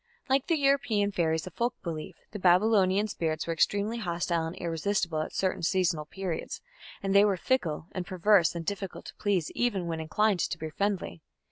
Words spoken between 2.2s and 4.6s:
the Babylonian spirits were extremely hostile and